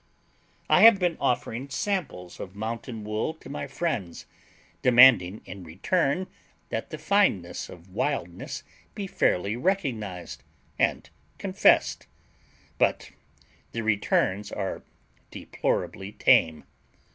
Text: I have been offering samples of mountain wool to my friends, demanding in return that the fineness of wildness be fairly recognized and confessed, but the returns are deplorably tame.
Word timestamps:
I 0.67 0.81
have 0.81 0.97
been 0.97 1.15
offering 1.21 1.69
samples 1.69 2.39
of 2.39 2.55
mountain 2.55 3.03
wool 3.03 3.35
to 3.35 3.49
my 3.49 3.67
friends, 3.67 4.25
demanding 4.81 5.43
in 5.45 5.63
return 5.63 6.25
that 6.69 6.89
the 6.89 6.97
fineness 6.97 7.69
of 7.69 7.93
wildness 7.93 8.63
be 8.95 9.05
fairly 9.05 9.55
recognized 9.55 10.41
and 10.79 11.07
confessed, 11.37 12.07
but 12.79 13.11
the 13.73 13.83
returns 13.83 14.51
are 14.51 14.81
deplorably 15.29 16.13
tame. 16.13 16.63